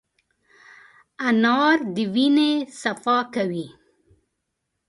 انار 1.27 1.77
د 1.95 1.97
وینې 2.13 2.51
صفا 2.81 3.17
کوي. 3.33 3.67